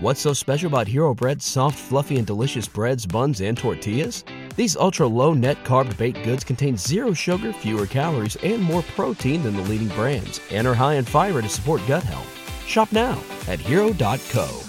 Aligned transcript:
What's 0.00 0.20
so 0.20 0.32
special 0.32 0.68
about 0.68 0.86
Hero 0.86 1.12
Bread's 1.12 1.44
soft, 1.44 1.76
fluffy, 1.76 2.18
and 2.18 2.26
delicious 2.26 2.68
breads, 2.68 3.04
buns, 3.04 3.40
and 3.40 3.58
tortillas? 3.58 4.22
These 4.54 4.76
ultra 4.76 5.08
low 5.08 5.34
net 5.34 5.64
carb 5.64 5.96
baked 5.98 6.22
goods 6.22 6.44
contain 6.44 6.76
zero 6.76 7.12
sugar, 7.12 7.52
fewer 7.52 7.84
calories, 7.84 8.36
and 8.36 8.62
more 8.62 8.82
protein 8.94 9.42
than 9.42 9.56
the 9.56 9.62
leading 9.62 9.88
brands, 9.88 10.40
and 10.52 10.68
are 10.68 10.74
high 10.74 10.94
in 10.94 11.04
fiber 11.04 11.42
to 11.42 11.48
support 11.48 11.82
gut 11.88 12.04
health. 12.04 12.28
Shop 12.64 12.92
now 12.92 13.20
at 13.48 13.58
hero.co. 13.58 14.62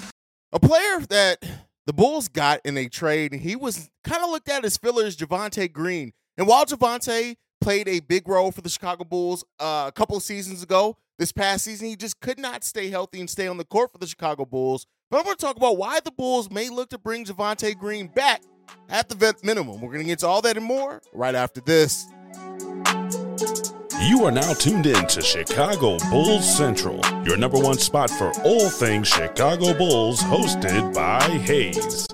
A 0.52 0.60
player 0.60 1.00
that 1.10 1.46
the 1.86 1.94
Bulls 1.94 2.28
got 2.28 2.60
in 2.66 2.76
a 2.76 2.90
trade, 2.90 3.32
he 3.34 3.56
was 3.56 3.92
kind 4.04 4.24
of 4.24 4.32
looked 4.32 4.50
at 4.50 4.66
as 4.66 4.78
fillers, 4.78 5.16
Javonte 5.16 5.72
Green. 5.72 6.12
And 6.40 6.48
while 6.48 6.66
Javonte 6.66 7.36
played 7.62 7.88
a 7.88 8.00
big 8.00 8.28
role 8.28 8.52
for 8.52 8.62
the 8.62 8.70
Chicago 8.70 9.04
Bulls 9.04 9.46
uh, 9.60 9.86
a 9.90 9.92
couple 9.92 10.18
of 10.18 10.24
seasons 10.24 10.64
ago, 10.64 10.98
this 11.20 11.32
past 11.32 11.66
season, 11.66 11.88
he 11.88 11.96
just 11.96 12.20
could 12.20 12.40
not 12.40 12.64
stay 12.64 12.90
healthy 12.90 13.20
and 13.20 13.30
stay 13.30 13.46
on 13.46 13.58
the 13.58 13.66
court 13.66 13.92
for 13.92 14.00
the 14.00 14.08
Chicago 14.08 14.44
Bulls. 14.44 14.88
But 15.10 15.18
I'm 15.18 15.24
going 15.24 15.38
to 15.38 15.44
talk 15.44 15.58
about 15.58 15.78
why 15.78 16.00
the 16.02 16.12
Bulls 16.12 16.52
may 16.52 16.70
look 16.70 16.90
to 16.92 17.00
bring 17.00 17.26
Javonte 17.26 17.76
Green 17.76 18.08
back 18.08 18.44
at 18.90 19.10
the 19.10 19.16
vet 19.16 19.44
minimum. 19.44 19.82
We're 19.82 19.92
going 19.92 20.04
to 20.04 20.08
get 20.08 20.20
to 20.20 20.28
all 20.28 20.42
that 20.44 20.56
and 20.56 20.66
more 20.66 21.02
right 21.14 21.34
after 21.34 21.62
this. 21.62 22.06
You 24.02 24.26
are 24.26 24.32
now 24.32 24.54
tuned 24.54 24.86
in 24.86 25.08
to 25.08 25.22
Chicago 25.22 25.98
Bulls 26.12 26.58
Central, 26.58 27.02
your 27.26 27.38
number 27.38 27.58
one 27.58 27.80
spot 27.80 28.12
for 28.12 28.32
all 28.44 28.70
things 28.70 29.08
Chicago 29.08 29.74
Bulls, 29.74 30.22
hosted 30.22 30.94
by 30.94 31.22
Haize. 31.22 32.08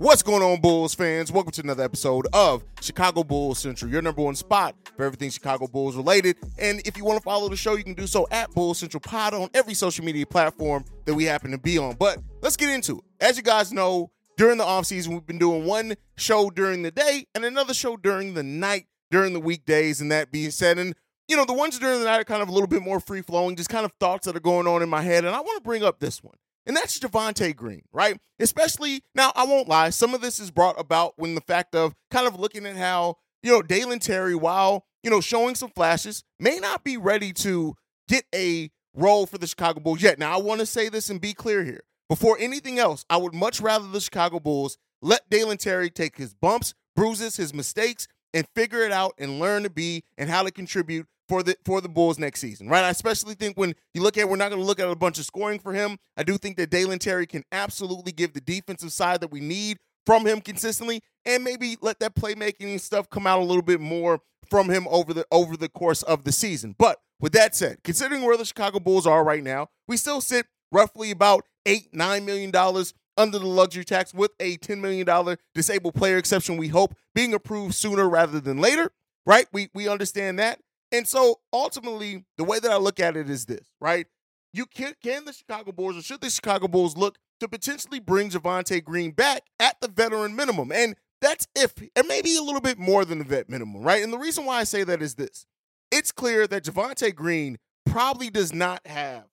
What's 0.00 0.22
going 0.22 0.42
on, 0.42 0.62
Bulls 0.62 0.94
fans? 0.94 1.30
Welcome 1.30 1.52
to 1.52 1.60
another 1.60 1.84
episode 1.84 2.26
of 2.32 2.64
Chicago 2.80 3.22
Bulls 3.22 3.58
Central, 3.58 3.90
your 3.90 4.00
number 4.00 4.22
one 4.22 4.34
spot 4.34 4.74
for 4.96 5.04
everything 5.04 5.28
Chicago 5.28 5.66
Bulls 5.66 5.94
related. 5.94 6.38
And 6.58 6.80
if 6.86 6.96
you 6.96 7.04
want 7.04 7.18
to 7.18 7.22
follow 7.22 7.50
the 7.50 7.56
show, 7.56 7.74
you 7.74 7.84
can 7.84 7.92
do 7.92 8.06
so 8.06 8.26
at 8.30 8.50
Bulls 8.52 8.78
Central 8.78 9.02
Pod 9.02 9.34
on 9.34 9.50
every 9.52 9.74
social 9.74 10.02
media 10.02 10.24
platform 10.24 10.86
that 11.04 11.12
we 11.12 11.24
happen 11.24 11.50
to 11.50 11.58
be 11.58 11.76
on. 11.76 11.96
But 11.96 12.16
let's 12.40 12.56
get 12.56 12.70
into 12.70 13.00
it. 13.00 13.04
As 13.20 13.36
you 13.36 13.42
guys 13.42 13.74
know, 13.74 14.10
during 14.38 14.56
the 14.56 14.64
offseason, 14.64 15.08
we've 15.08 15.26
been 15.26 15.36
doing 15.36 15.66
one 15.66 15.94
show 16.16 16.48
during 16.48 16.80
the 16.80 16.90
day 16.90 17.26
and 17.34 17.44
another 17.44 17.74
show 17.74 17.98
during 17.98 18.32
the 18.32 18.42
night, 18.42 18.86
during 19.10 19.34
the 19.34 19.40
weekdays. 19.40 20.00
And 20.00 20.10
that 20.12 20.32
being 20.32 20.50
said, 20.50 20.78
and 20.78 20.94
you 21.28 21.36
know, 21.36 21.44
the 21.44 21.52
ones 21.52 21.78
during 21.78 21.98
the 21.98 22.06
night 22.06 22.22
are 22.22 22.24
kind 22.24 22.40
of 22.40 22.48
a 22.48 22.52
little 22.52 22.68
bit 22.68 22.80
more 22.80 23.00
free 23.00 23.20
flowing, 23.20 23.54
just 23.54 23.68
kind 23.68 23.84
of 23.84 23.92
thoughts 24.00 24.24
that 24.24 24.34
are 24.34 24.40
going 24.40 24.66
on 24.66 24.82
in 24.82 24.88
my 24.88 25.02
head. 25.02 25.26
And 25.26 25.34
I 25.34 25.40
want 25.42 25.58
to 25.58 25.62
bring 25.62 25.82
up 25.82 26.00
this 26.00 26.24
one. 26.24 26.36
And 26.70 26.76
that's 26.76 27.00
Javonte 27.00 27.56
Green, 27.56 27.82
right? 27.92 28.16
Especially 28.38 29.02
now, 29.12 29.32
I 29.34 29.44
won't 29.44 29.66
lie. 29.66 29.90
Some 29.90 30.14
of 30.14 30.20
this 30.20 30.38
is 30.38 30.52
brought 30.52 30.78
about 30.78 31.14
when 31.16 31.34
the 31.34 31.40
fact 31.40 31.74
of 31.74 31.96
kind 32.12 32.28
of 32.28 32.38
looking 32.38 32.64
at 32.64 32.76
how, 32.76 33.16
you 33.42 33.50
know, 33.50 33.60
Dalen 33.60 33.98
Terry, 33.98 34.36
while, 34.36 34.86
you 35.02 35.10
know, 35.10 35.20
showing 35.20 35.56
some 35.56 35.70
flashes, 35.70 36.22
may 36.38 36.60
not 36.60 36.84
be 36.84 36.96
ready 36.96 37.32
to 37.32 37.74
get 38.06 38.22
a 38.32 38.70
role 38.94 39.26
for 39.26 39.36
the 39.36 39.48
Chicago 39.48 39.80
Bulls 39.80 40.00
yet. 40.00 40.20
Now, 40.20 40.32
I 40.32 40.40
want 40.40 40.60
to 40.60 40.66
say 40.66 40.88
this 40.88 41.10
and 41.10 41.20
be 41.20 41.32
clear 41.32 41.64
here. 41.64 41.82
Before 42.08 42.36
anything 42.38 42.78
else, 42.78 43.04
I 43.10 43.16
would 43.16 43.34
much 43.34 43.60
rather 43.60 43.88
the 43.88 44.00
Chicago 44.00 44.38
Bulls 44.38 44.78
let 45.02 45.28
Dalen 45.28 45.56
Terry 45.56 45.90
take 45.90 46.18
his 46.18 46.34
bumps, 46.34 46.72
bruises, 46.94 47.36
his 47.36 47.52
mistakes, 47.52 48.06
and 48.32 48.46
figure 48.54 48.82
it 48.82 48.92
out 48.92 49.14
and 49.18 49.40
learn 49.40 49.64
to 49.64 49.70
be 49.70 50.04
and 50.16 50.30
how 50.30 50.44
to 50.44 50.52
contribute 50.52 51.08
for 51.30 51.44
the 51.44 51.56
for 51.64 51.80
the 51.80 51.88
Bulls 51.88 52.18
next 52.18 52.40
season, 52.40 52.68
right? 52.68 52.82
I 52.82 52.90
especially 52.90 53.34
think 53.34 53.56
when 53.56 53.76
you 53.94 54.02
look 54.02 54.18
at 54.18 54.28
we're 54.28 54.34
not 54.34 54.48
going 54.50 54.60
to 54.60 54.66
look 54.66 54.80
at 54.80 54.88
a 54.88 54.96
bunch 54.96 55.16
of 55.20 55.24
scoring 55.24 55.60
for 55.60 55.72
him. 55.72 55.96
I 56.16 56.24
do 56.24 56.36
think 56.36 56.56
that 56.56 56.70
Dalen 56.70 56.98
Terry 56.98 57.24
can 57.24 57.44
absolutely 57.52 58.10
give 58.10 58.32
the 58.32 58.40
defensive 58.40 58.90
side 58.90 59.20
that 59.20 59.30
we 59.30 59.38
need 59.38 59.78
from 60.04 60.26
him 60.26 60.40
consistently, 60.40 61.02
and 61.24 61.44
maybe 61.44 61.76
let 61.80 62.00
that 62.00 62.16
playmaking 62.16 62.80
stuff 62.80 63.08
come 63.08 63.28
out 63.28 63.38
a 63.38 63.44
little 63.44 63.62
bit 63.62 63.80
more 63.80 64.18
from 64.50 64.68
him 64.68 64.88
over 64.90 65.14
the 65.14 65.24
over 65.30 65.56
the 65.56 65.68
course 65.68 66.02
of 66.02 66.24
the 66.24 66.32
season. 66.32 66.74
But 66.76 66.98
with 67.20 67.30
that 67.34 67.54
said, 67.54 67.78
considering 67.84 68.22
where 68.22 68.36
the 68.36 68.44
Chicago 68.44 68.80
Bulls 68.80 69.06
are 69.06 69.22
right 69.22 69.44
now, 69.44 69.68
we 69.86 69.96
still 69.96 70.20
sit 70.20 70.46
roughly 70.72 71.12
about 71.12 71.44
eight 71.64 71.94
nine 71.94 72.24
million 72.24 72.50
dollars 72.50 72.92
under 73.16 73.38
the 73.38 73.46
luxury 73.46 73.84
tax 73.84 74.12
with 74.14 74.32
a 74.40 74.56
$10 74.58 74.78
million 74.78 75.36
disabled 75.54 75.94
player 75.94 76.16
exception, 76.16 76.56
we 76.56 76.68
hope 76.68 76.94
being 77.14 77.34
approved 77.34 77.74
sooner 77.74 78.08
rather 78.08 78.40
than 78.40 78.58
later, 78.58 78.92
right? 79.26 79.46
We, 79.52 79.68
we 79.74 79.88
understand 79.88 80.38
that. 80.38 80.60
And 80.92 81.06
so 81.06 81.40
ultimately, 81.52 82.24
the 82.36 82.44
way 82.44 82.58
that 82.58 82.70
I 82.70 82.76
look 82.76 83.00
at 83.00 83.16
it 83.16 83.30
is 83.30 83.46
this, 83.46 83.68
right? 83.80 84.06
You 84.52 84.66
can 84.66 84.94
can 85.02 85.24
the 85.24 85.32
Chicago 85.32 85.72
Bulls 85.72 85.96
or 85.96 86.02
should 86.02 86.20
the 86.20 86.30
Chicago 86.30 86.66
Bulls 86.66 86.96
look 86.96 87.18
to 87.38 87.48
potentially 87.48 88.00
bring 88.00 88.30
Javonte 88.30 88.82
Green 88.82 89.12
back 89.12 89.42
at 89.60 89.80
the 89.80 89.88
veteran 89.88 90.34
minimum? 90.34 90.72
And 90.72 90.96
that's 91.20 91.46
if 91.54 91.74
and 91.94 92.08
maybe 92.08 92.36
a 92.36 92.42
little 92.42 92.60
bit 92.60 92.78
more 92.78 93.04
than 93.04 93.18
the 93.18 93.24
vet 93.24 93.48
minimum, 93.48 93.82
right? 93.82 94.02
And 94.02 94.12
the 94.12 94.18
reason 94.18 94.44
why 94.44 94.58
I 94.58 94.64
say 94.64 94.82
that 94.84 95.02
is 95.02 95.14
this. 95.14 95.46
It's 95.92 96.12
clear 96.12 96.46
that 96.48 96.64
Javonte 96.64 97.14
Green 97.14 97.58
probably 97.86 98.30
does 98.30 98.52
not 98.52 98.84
have 98.86 99.24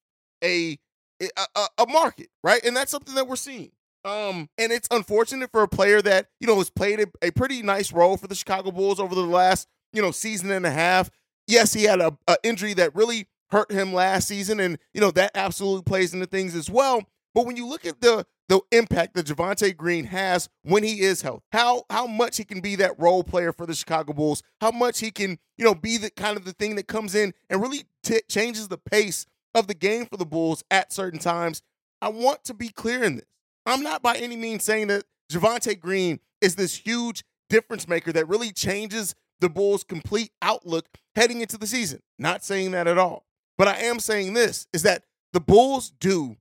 a 0.44 0.78
a, 1.20 1.66
a 1.80 1.88
market, 1.88 2.30
right? 2.44 2.64
And 2.64 2.76
that's 2.76 2.92
something 2.92 3.16
that 3.16 3.28
we're 3.28 3.36
seeing. 3.36 3.72
Um, 4.06 4.50
and 4.58 4.72
it's 4.72 4.88
unfortunate 4.92 5.52
for 5.52 5.64
a 5.64 5.68
player 5.68 6.02
that, 6.02 6.28
you 6.40 6.48
know, 6.48 6.58
has 6.58 6.70
played 6.70 7.00
a, 7.00 7.08
a 7.22 7.32
pretty 7.32 7.62
nice 7.62 7.92
role 7.92 8.18
for 8.18 8.28
the 8.28 8.36
Chicago 8.36 8.72
Bulls 8.72 9.00
over 9.00 9.16
the 9.16 9.22
last, 9.22 9.68
you 9.92 10.02
know, 10.02 10.12
season 10.12 10.52
and 10.52 10.66
a 10.66 10.72
half 10.72 11.10
yes, 11.48 11.74
he 11.74 11.84
had 11.84 12.02
a, 12.02 12.18
a 12.28 12.38
injury 12.44 12.74
that 12.76 12.96
really 12.96 13.28
hurt 13.50 13.72
him 13.72 13.94
last 13.94 14.28
season, 14.28 14.60
and 14.60 14.78
you 14.94 15.02
know 15.02 15.12
that 15.12 15.32
absolutely 15.36 15.84
plays 15.84 16.14
into 16.14 16.26
things 16.26 16.56
as 16.56 16.70
well. 16.70 17.04
But 17.34 17.46
when 17.46 17.56
you 17.56 17.68
look 17.68 17.86
at 17.86 18.02
the 18.02 18.26
the 18.50 18.62
impact 18.72 19.14
that 19.14 19.26
Javonte 19.26 19.76
Green 19.76 20.06
has 20.06 20.48
when 20.64 20.84
he 20.84 21.02
is 21.02 21.22
healthy, 21.22 21.44
how 21.52 21.84
how 21.90 22.08
much 22.08 22.38
he 22.38 22.44
can 22.44 22.62
be 22.62 22.76
that 22.76 23.00
role 23.00 23.24
player 23.24 23.52
for 23.52 23.66
the 23.66 23.76
Chicago 23.76 24.14
Bulls, 24.14 24.44
how 24.62 24.72
much 24.72 25.00
he 25.00 25.12
can 25.12 25.38
you 25.58 25.66
know 25.66 25.76
be 25.76 25.98
the 25.98 26.10
kind 26.10 26.38
of 26.38 26.46
the 26.46 26.54
thing 26.54 26.76
that 26.76 26.88
comes 26.88 27.16
in 27.16 27.34
and 27.50 27.62
really 27.62 27.86
t- 28.04 28.22
changes 28.30 28.68
the 28.68 28.78
pace 28.78 29.26
of 29.54 29.68
the 29.68 29.74
game 29.74 30.06
for 30.06 30.18
the 30.18 30.26
Bulls 30.26 30.64
at 30.70 30.94
certain 30.94 31.20
times. 31.20 31.62
I 32.02 32.10
want 32.10 32.44
to 32.46 32.54
be 32.54 32.70
clear 32.70 33.04
in 33.04 33.16
this. 33.16 33.26
I'm 33.66 33.82
not 33.82 34.02
by 34.02 34.16
any 34.18 34.36
means 34.36 34.64
saying 34.64 34.88
that 34.88 35.04
Javonte 35.32 35.80
Green 35.80 36.20
is 36.42 36.56
this 36.56 36.76
huge 36.76 37.24
difference 37.50 37.88
maker 37.88 38.12
that 38.14 38.28
really 38.28 38.52
changes 38.52 39.16
the 39.40 39.50
Bulls' 39.50 39.84
complete 39.84 40.32
outlook 40.42 40.88
heading 41.16 41.42
into 41.42 41.58
the 41.58 41.68
season. 41.68 42.00
Not 42.18 42.44
saying 42.44 42.72
that 42.72 42.88
at 42.88 42.98
all. 42.98 43.26
But 43.58 43.68
I 43.68 43.78
am 43.82 44.00
saying 44.00 44.34
this 44.34 44.68
is 44.74 44.84
that 44.84 45.04
the 45.34 45.40
Bulls 45.40 45.90
do 45.90 46.38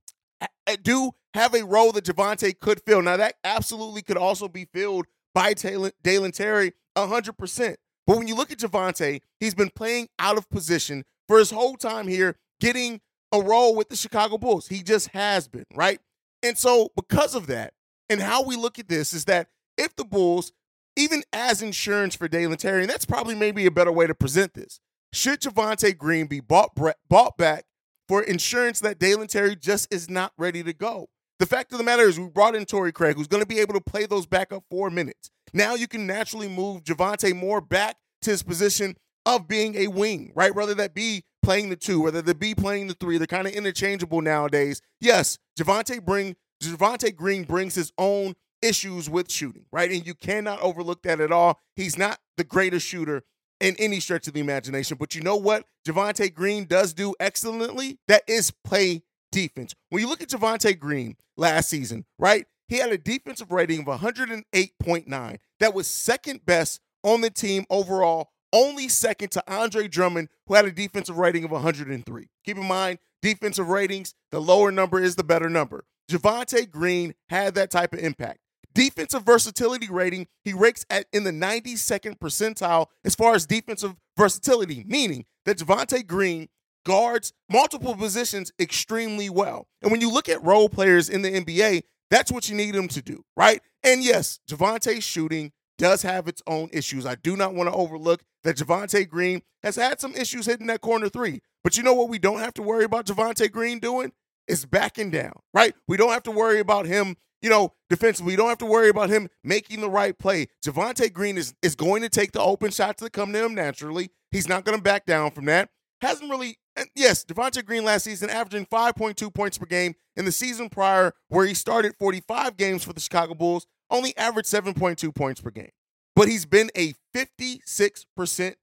do 0.83 1.11
have 1.33 1.53
a 1.53 1.63
role 1.63 1.91
that 1.93 2.05
Javonte 2.05 2.59
could 2.59 2.81
fill. 2.81 3.01
Now 3.01 3.17
that 3.17 3.35
absolutely 3.43 4.01
could 4.01 4.17
also 4.17 4.47
be 4.47 4.65
filled 4.65 5.05
by 5.33 5.53
Taylor, 5.53 5.91
Dalen 6.03 6.31
Terry 6.31 6.73
100%. 6.97 7.75
But 8.05 8.17
when 8.17 8.27
you 8.27 8.35
look 8.35 8.51
at 8.51 8.59
Javonte, 8.59 9.21
he's 9.39 9.55
been 9.55 9.69
playing 9.69 10.09
out 10.19 10.37
of 10.37 10.49
position 10.49 11.03
for 11.27 11.39
his 11.39 11.51
whole 11.51 11.75
time 11.75 12.07
here, 12.07 12.37
getting 12.59 13.01
a 13.31 13.41
role 13.41 13.75
with 13.75 13.89
the 13.89 13.95
Chicago 13.95 14.37
Bulls. 14.37 14.67
He 14.67 14.81
just 14.81 15.09
has 15.09 15.47
been, 15.47 15.65
right? 15.75 15.99
And 16.41 16.57
so 16.57 16.89
because 16.95 17.35
of 17.35 17.47
that, 17.47 17.73
and 18.09 18.21
how 18.21 18.43
we 18.43 18.55
look 18.55 18.79
at 18.79 18.87
this 18.87 19.13
is 19.13 19.25
that 19.25 19.49
if 19.77 19.95
the 19.95 20.05
Bulls 20.05 20.53
even 20.97 21.23
as 21.31 21.61
insurance 21.61 22.15
for 22.15 22.27
Dalen 22.27 22.57
Terry, 22.57 22.81
and 22.81 22.89
that's 22.89 23.05
probably 23.05 23.35
maybe 23.35 23.65
a 23.65 23.71
better 23.71 23.91
way 23.91 24.07
to 24.07 24.15
present 24.15 24.53
this. 24.53 24.79
Should 25.13 25.41
Javonte 25.41 25.97
Green 25.97 26.27
be 26.27 26.41
bought 26.41 26.71
bought 27.07 27.37
back 27.37 27.65
for 28.09 28.21
insurance 28.21 28.81
that 28.81 28.99
Dalen 28.99 29.27
Terry 29.27 29.55
just 29.55 29.93
is 29.93 30.09
not 30.09 30.33
ready 30.37 30.63
to 30.63 30.73
go? 30.73 31.07
The 31.39 31.45
fact 31.45 31.71
of 31.71 31.77
the 31.77 31.83
matter 31.83 32.03
is, 32.03 32.19
we 32.19 32.27
brought 32.27 32.55
in 32.55 32.65
Torrey 32.65 32.91
Craig, 32.91 33.15
who's 33.15 33.27
going 33.27 33.43
to 33.43 33.47
be 33.47 33.59
able 33.59 33.75
to 33.75 33.81
play 33.81 34.07
those 34.07 34.25
backup 34.25 34.63
four 34.71 34.89
minutes. 34.89 35.29
Now 35.53 35.75
you 35.75 35.87
can 35.87 36.07
naturally 36.07 36.49
move 36.49 36.83
Javonte 36.83 37.35
more 37.35 37.61
back 37.61 37.95
to 38.23 38.31
his 38.31 38.43
position 38.43 38.97
of 39.25 39.47
being 39.47 39.75
a 39.75 39.87
wing, 39.87 40.31
right? 40.35 40.53
Whether 40.53 40.73
that 40.75 40.95
be 40.95 41.23
playing 41.43 41.69
the 41.69 41.75
two, 41.75 42.01
whether 42.01 42.21
that 42.21 42.39
be 42.39 42.55
playing 42.55 42.87
the 42.87 42.95
three, 42.95 43.17
they're 43.17 43.27
kind 43.27 43.47
of 43.47 43.53
interchangeable 43.53 44.21
nowadays. 44.21 44.81
Yes, 44.99 45.37
Javonte 45.57 46.03
bring 46.03 46.35
Javonte 46.61 47.15
Green 47.15 47.43
brings 47.43 47.75
his 47.75 47.91
own 47.97 48.33
issues 48.61 49.09
with 49.09 49.31
shooting, 49.31 49.65
right? 49.71 49.91
And 49.91 50.05
you 50.05 50.13
cannot 50.13 50.61
overlook 50.61 51.03
that 51.03 51.19
at 51.19 51.31
all. 51.31 51.59
He's 51.75 51.97
not 51.97 52.19
the 52.37 52.43
greatest 52.43 52.85
shooter 52.85 53.23
in 53.59 53.75
any 53.79 53.99
stretch 53.99 54.27
of 54.27 54.33
the 54.33 54.39
imagination. 54.39 54.97
But 54.99 55.15
you 55.15 55.21
know 55.21 55.35
what 55.35 55.65
Javonte 55.87 56.33
Green 56.33 56.65
does 56.65 56.93
do 56.93 57.15
excellently? 57.19 57.99
That 58.07 58.23
is 58.27 58.51
play 58.63 59.03
defense. 59.31 59.73
When 59.89 60.01
you 60.01 60.07
look 60.07 60.21
at 60.21 60.29
Javonte 60.29 60.77
Green 60.77 61.15
last 61.35 61.69
season, 61.69 62.05
right? 62.17 62.45
He 62.67 62.77
had 62.77 62.91
a 62.91 62.97
defensive 62.97 63.51
rating 63.51 63.79
of 63.79 63.85
108.9. 63.85 65.37
That 65.59 65.73
was 65.73 65.87
second 65.87 66.45
best 66.45 66.81
on 67.03 67.21
the 67.21 67.29
team 67.29 67.65
overall, 67.69 68.29
only 68.51 68.89
second 68.89 69.29
to 69.31 69.43
Andre 69.51 69.87
Drummond, 69.87 70.29
who 70.47 70.55
had 70.55 70.65
a 70.65 70.71
defensive 70.71 71.17
rating 71.17 71.45
of 71.45 71.51
103. 71.51 72.27
Keep 72.45 72.57
in 72.57 72.65
mind, 72.65 72.99
defensive 73.21 73.69
ratings, 73.69 74.13
the 74.31 74.41
lower 74.41 74.71
number 74.71 75.01
is 75.01 75.15
the 75.15 75.23
better 75.23 75.49
number. 75.49 75.85
Javonte 76.11 76.69
Green 76.69 77.13
had 77.29 77.55
that 77.55 77.71
type 77.71 77.93
of 77.93 77.99
impact. 77.99 78.39
Defensive 78.77 79.23
versatility 79.23 79.87
rating, 79.89 80.27
he 80.43 80.53
ranks 80.53 80.85
at 80.91 81.07
in 81.11 81.23
the 81.23 81.31
92nd 81.31 82.19
percentile 82.19 82.85
as 83.03 83.15
far 83.15 83.33
as 83.33 83.47
defensive 83.47 83.95
versatility, 84.15 84.83
meaning 84.85 85.25
that 85.45 85.57
Javonte 85.57 86.05
Green 86.05 86.47
guards 86.85 87.33
multiple 87.49 87.95
positions 87.95 88.51
extremely 88.59 89.31
well. 89.31 89.67
And 89.81 89.91
when 89.91 89.99
you 89.99 90.11
look 90.11 90.29
at 90.29 90.43
role 90.43 90.69
players 90.69 91.09
in 91.09 91.23
the 91.23 91.31
NBA, 91.31 91.81
that's 92.11 92.31
what 92.31 92.49
you 92.49 92.55
need 92.55 92.75
them 92.75 92.87
to 92.89 93.01
do, 93.01 93.23
right? 93.35 93.61
And 93.81 94.03
yes, 94.03 94.39
Javonte's 94.47 95.03
shooting 95.03 95.53
does 95.79 96.03
have 96.03 96.27
its 96.27 96.43
own 96.45 96.69
issues. 96.71 97.07
I 97.07 97.15
do 97.15 97.35
not 97.35 97.55
want 97.55 97.69
to 97.69 97.75
overlook 97.75 98.21
that 98.43 98.57
Javonte 98.57 99.09
Green 99.09 99.41
has 99.63 99.75
had 99.75 99.99
some 99.99 100.13
issues 100.13 100.45
hitting 100.45 100.67
that 100.67 100.81
corner 100.81 101.09
three. 101.09 101.41
But 101.63 101.77
you 101.77 101.83
know 101.83 101.95
what 101.95 102.09
we 102.09 102.19
don't 102.19 102.41
have 102.41 102.53
to 102.53 102.61
worry 102.61 102.83
about 102.83 103.07
Javonte 103.07 103.51
Green 103.51 103.79
doing? 103.79 104.11
Is 104.47 104.65
backing 104.65 105.11
down, 105.11 105.33
right? 105.53 105.73
We 105.87 105.97
don't 105.97 106.11
have 106.11 106.23
to 106.23 106.31
worry 106.31 106.59
about 106.59 106.85
him, 106.85 107.17
you 107.41 107.49
know, 107.49 107.73
defensively. 107.89 108.33
We 108.33 108.37
don't 108.37 108.49
have 108.49 108.57
to 108.59 108.65
worry 108.65 108.89
about 108.89 109.09
him 109.09 109.29
making 109.43 109.81
the 109.81 109.89
right 109.89 110.17
play. 110.17 110.47
Javonte 110.65 111.11
Green 111.11 111.37
is, 111.37 111.53
is 111.61 111.75
going 111.75 112.01
to 112.01 112.09
take 112.09 112.31
the 112.31 112.41
open 112.41 112.71
shots 112.71 113.01
that 113.01 113.13
come 113.13 113.33
to 113.33 113.45
him 113.45 113.55
naturally. 113.55 114.09
He's 114.31 114.47
not 114.47 114.65
going 114.65 114.77
to 114.77 114.83
back 114.83 115.05
down 115.05 115.31
from 115.31 115.45
that. 115.45 115.69
Hasn't 116.01 116.29
really, 116.29 116.57
yes, 116.95 117.25
Javonte 117.25 117.65
Green 117.65 117.83
last 117.83 118.03
season 118.03 118.29
averaging 118.29 118.65
5.2 118.65 119.33
points 119.33 119.57
per 119.57 119.65
game. 119.65 119.95
In 120.15 120.25
the 120.25 120.31
season 120.31 120.69
prior, 120.69 121.13
where 121.27 121.45
he 121.45 121.53
started 121.53 121.93
45 121.99 122.57
games 122.57 122.83
for 122.83 122.93
the 122.93 122.99
Chicago 122.99 123.35
Bulls, 123.35 123.67
only 123.89 124.15
averaged 124.17 124.49
7.2 124.49 125.13
points 125.13 125.41
per 125.41 125.51
game. 125.51 125.71
But 126.15 126.27
he's 126.27 126.45
been 126.45 126.71
a 126.75 126.93
56% 127.15 128.55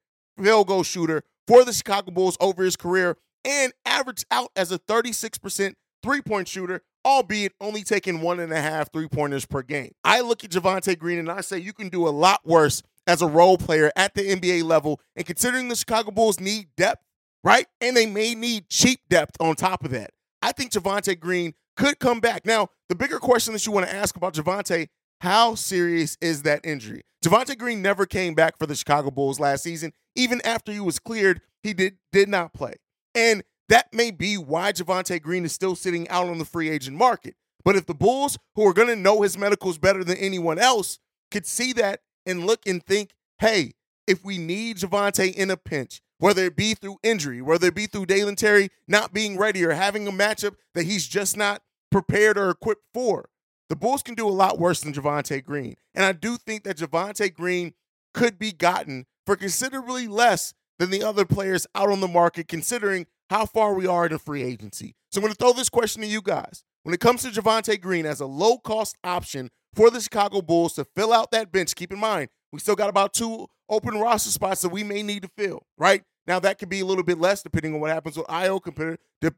field 0.43 0.67
goal 0.67 0.83
shooter 0.83 1.23
for 1.47 1.65
the 1.65 1.73
Chicago 1.73 2.11
Bulls 2.11 2.37
over 2.41 2.65
his 2.65 2.77
career 2.77 3.17
and 3.45 3.73
averaged 3.85 4.25
out 4.31 4.51
as 4.57 4.73
a 4.73 4.79
36% 4.79 5.75
three 6.03 6.21
point 6.21 6.49
shooter, 6.49 6.83
albeit 7.05 7.53
only 7.61 7.83
taking 7.83 8.21
one 8.21 8.41
and 8.41 8.53
a 8.53 8.61
half 8.61 8.93
three 8.93 9.09
pointers 9.09 9.47
per 9.47 9.63
game. 9.63 9.93
I 10.05 10.21
look 10.21 10.45
at 10.45 10.51
Javonte 10.51 10.99
Green 10.99 11.19
and 11.19 11.31
I 11.31 11.41
say 11.41 11.59
you 11.59 11.73
can 11.73 11.89
do 11.89 12.07
a 12.07 12.11
lot 12.11 12.41
worse 12.45 12.83
as 13.07 13.23
a 13.23 13.27
role 13.27 13.59
player 13.59 13.91
at 13.97 14.15
the 14.15 14.23
NBA 14.23 14.65
level. 14.65 15.01
And 15.17 15.27
considering 15.27 15.69
the 15.69 15.77
Chicago 15.77 16.11
Bulls 16.11 16.41
need 16.41 16.69
depth, 16.77 17.05
right? 17.43 17.67
And 17.81 17.97
they 17.97 18.07
may 18.07 18.35
need 18.35 18.69
cheap 18.69 19.01
depth 19.09 19.37
on 19.41 19.57
top 19.57 19.85
of 19.85 19.91
that. 19.91 20.11
I 20.43 20.53
think 20.53 20.73
Javonte 20.73 21.19
Green 21.19 21.55
could 21.77 21.99
come 21.99 22.21
back. 22.21 22.47
Now, 22.47 22.69
the 22.89 22.95
bigger 22.95 23.19
question 23.19 23.53
that 23.55 23.67
you 23.67 23.73
want 23.73 23.87
to 23.87 23.95
ask 23.95 24.17
about 24.17 24.35
Javonte 24.35 24.89
how 25.21 25.55
serious 25.55 26.19
is 26.21 26.43
that 26.43 26.61
injury? 26.65 27.03
Javonte 27.25 27.57
Green 27.57 27.81
never 27.81 28.05
came 28.05 28.35
back 28.35 28.59
for 28.59 28.67
the 28.67 28.75
Chicago 28.75 29.11
Bulls 29.11 29.41
last 29.41 29.63
season. 29.63 29.93
Even 30.15 30.43
after 30.45 30.71
he 30.71 30.81
was 30.81 30.99
cleared, 30.99 31.41
he 31.63 31.73
did 31.73 31.97
did 32.13 32.29
not 32.29 32.53
play. 32.53 32.75
And 33.15 33.43
that 33.69 33.93
may 33.93 34.11
be 34.11 34.37
why 34.37 34.73
Javonte 34.73 35.21
Green 35.23 35.45
is 35.45 35.53
still 35.53 35.77
sitting 35.77 36.09
out 36.09 36.29
on 36.29 36.39
the 36.39 36.45
free 36.45 36.69
agent 36.69 36.97
market. 36.97 37.35
But 37.65 37.77
if 37.77 37.87
the 37.87 37.95
Bulls, 37.95 38.39
who 38.55 38.67
are 38.67 38.75
going 38.75 38.89
to 38.89 38.97
know 38.97 39.23
his 39.23 39.39
medicals 39.39 39.79
better 39.79 40.05
than 40.05 40.19
anyone 40.19 40.59
else, 40.59 40.99
could 41.31 41.47
see 41.47 41.73
that 41.75 42.01
and 42.27 42.47
look 42.47 42.67
and 42.67 42.85
think, 42.85 43.13
hey, 43.39 43.73
if 44.07 44.25
we 44.25 44.37
need 44.37 44.79
Javonte 44.79 45.33
in 45.35 45.51
a 45.51 45.57
pinch, 45.57 46.03
whether 46.19 46.45
it 46.45 46.57
be 46.57 46.75
through 46.75 46.99
injury, 47.03 47.41
whether 47.41 47.69
it 47.69 47.75
be 47.75 47.87
through 47.87 48.07
Dalen 48.07 48.37
Terry 48.37 48.69
not 48.87 49.13
being 49.13 49.39
ready 49.39 49.65
or 49.65 49.73
having 49.73 50.07
a 50.07 50.13
matchup 50.13 50.57
that 50.75 50.85
he's 50.85 51.07
just 51.07 51.37
not 51.37 51.63
prepared 51.91 52.37
or 52.37 52.51
equipped 52.51 52.85
for, 52.93 53.31
the 53.69 53.77
Bulls 53.77 54.03
can 54.03 54.15
do 54.15 54.29
a 54.29 54.31
lot 54.31 54.59
worse 54.59 54.81
than 54.81 54.93
Javonte 54.93 55.43
Green. 55.43 55.77
And 55.95 56.05
I 56.05 56.13
do 56.13 56.37
think 56.37 56.65
that 56.65 56.77
Javonte 56.77 57.33
Green 57.33 57.73
could 58.13 58.39
be 58.39 58.53
gotten 58.53 59.07
for 59.27 59.37
considerably 59.37 60.07
less 60.07 60.55
than 60.79 60.91
the 60.91 61.03
other 61.03 61.25
players 61.25 61.67
out 61.75 61.91
on 61.91 62.01
the 62.01 62.09
market, 62.09 62.49
considering 62.49 63.07
how 63.31 63.47
far 63.47 63.75
we 63.75 63.87
are 63.87 64.07
in 64.07 64.19
free 64.19 64.43
agency. 64.43 64.95
So 65.11 65.19
I'm 65.19 65.23
going 65.23 65.33
to 65.33 65.39
throw 65.39 65.53
this 65.53 65.69
question 65.69 66.03
to 66.03 66.09
you 66.09 66.23
guys. 66.23 66.63
When 66.83 66.95
it 66.95 67.01
comes 67.01 67.23
to 67.23 67.29
Javonte 67.29 67.81
Green 67.81 68.05
as 68.05 68.21
a 68.21 68.27
low 68.27 68.59
cost 68.59 68.97
option 69.03 69.51
for 69.75 69.91
the 69.91 70.01
Chicago 70.01 70.43
Bulls 70.43 70.75
to 70.75 70.85
fill 70.85 71.13
out 71.13 71.31
that 71.31 71.51
bench, 71.51 71.75
keep 71.75 71.93
in 71.93 71.99
mind, 71.99 72.29
we 72.53 72.59
still 72.59 72.77
got 72.77 72.91
about 72.91 73.15
two 73.15 73.47
open 73.69 73.99
roster 73.99 74.31
spots 74.31 74.61
that 74.63 74.69
we 74.69 74.85
may 74.85 75.03
need 75.03 75.23
to 75.23 75.31
fill, 75.37 75.67
right? 75.79 76.03
Now, 76.27 76.39
that 76.41 76.59
could 76.59 76.69
be 76.69 76.81
a 76.81 76.85
little 76.85 77.05
bit 77.05 77.19
less 77.19 77.43
depending 77.43 77.75
on 77.75 77.81
what 77.81 77.91
happens 77.91 78.17
with 78.17 78.27
Ayo, 78.27 78.97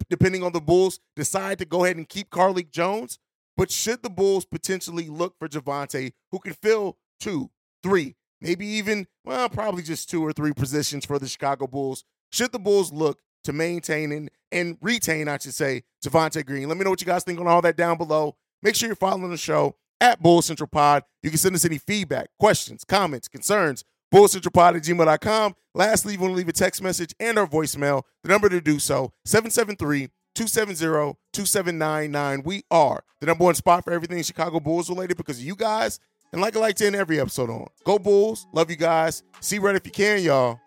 depending 0.09 0.43
on 0.43 0.53
the 0.53 0.61
Bulls 0.61 1.01
decide 1.15 1.59
to 1.59 1.65
go 1.65 1.85
ahead 1.85 1.97
and 1.97 2.09
keep 2.09 2.31
Carlik 2.31 2.71
Jones. 2.71 3.19
But 3.57 3.71
should 3.71 4.03
the 4.03 4.11
Bulls 4.11 4.45
potentially 4.45 5.09
look 5.09 5.35
for 5.39 5.49
Javonte, 5.49 6.13
who 6.31 6.39
can 6.39 6.53
fill 6.53 6.99
two, 7.19 7.51
three, 7.83 8.17
maybe 8.41 8.67
even, 8.67 9.07
well, 9.25 9.49
probably 9.49 9.83
just 9.83 10.11
two 10.11 10.25
or 10.25 10.33
three 10.33 10.53
positions 10.53 11.05
for 11.05 11.19
the 11.19 11.29
Chicago 11.29 11.67
Bulls? 11.67 12.05
Should 12.31 12.53
the 12.53 12.59
Bulls 12.59 12.93
look 12.93 13.21
to 13.47 13.53
maintain 13.53 14.13
and, 14.13 14.31
and 14.53 14.77
retain, 14.83 15.29
I 15.29 15.39
should 15.39 15.55
say, 15.55 15.85
Javonte 16.05 16.45
Green. 16.45 16.69
Let 16.69 16.77
me 16.77 16.85
know 16.85 16.91
what 16.91 17.01
you 17.01 17.07
guys 17.07 17.25
think 17.25 17.41
on 17.41 17.47
all 17.47 17.63
that 17.63 17.77
down 17.77 17.97
below. 17.97 18.37
Make 18.63 18.75
sure 18.75 18.89
you're 18.89 18.97
following 18.97 19.31
the 19.31 19.37
show 19.37 19.77
at 20.01 20.21
Bull 20.21 20.43
Central 20.43 20.67
Pod. 20.67 21.05
You 21.23 21.31
can 21.31 21.39
send 21.39 21.55
us 21.55 21.65
any 21.65 21.79
feedback, 21.79 22.29
questions, 22.39 22.85
comments, 22.85 23.29
concerns, 23.29 23.85
bullcentralpod 24.13 24.77
at 24.77 24.83
gmail.com. 24.83 25.55
Lastly, 25.75 26.15
you 26.15 26.21
want 26.21 26.33
to 26.33 26.37
leave 26.37 26.49
a 26.49 26.53
text 26.53 26.83
message 26.83 27.15
and 27.21 27.39
our 27.39 27.47
voicemail. 27.47 28.03
The 28.23 28.29
number 28.29 28.49
to 28.49 28.61
do 28.61 28.79
so, 28.79 29.13
773 29.25 30.09
270 30.35 31.17
2799. 31.33 32.43
We 32.45 32.65
are 32.71 33.05
the 33.21 33.27
number 33.27 33.45
one 33.45 33.55
spot 33.55 33.85
for 33.85 33.93
everything 33.93 34.23
Chicago 34.23 34.61
Bulls 34.61 34.91
related 34.91 35.17
because 35.17 35.45
you 35.45 35.55
guys. 35.55 36.01
And 36.33 36.41
like 36.41 36.57
I 36.57 36.61
like 36.61 36.77
to 36.77 36.87
end 36.87 36.97
every 36.97 37.21
episode 37.21 37.51
on, 37.51 37.67
go 37.85 37.99
Bulls. 37.99 38.47
Love 38.53 38.71
you 38.71 38.77
guys. 38.77 39.23
See 39.41 39.59
red 39.59 39.77
if 39.77 39.87
you 39.87 39.93
can, 39.93 40.23
y'all. 40.23 40.61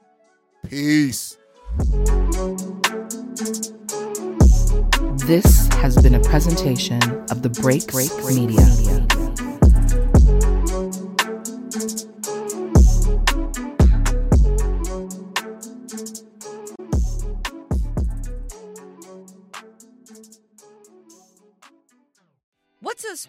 Peace. 0.68 1.38
This 5.26 5.68
has 5.74 5.96
been 6.02 6.16
a 6.16 6.20
presentation 6.22 7.02
of 7.30 7.42
the 7.42 7.50
Break 7.62 7.88
Break 7.92 8.12
Media. 8.26 8.99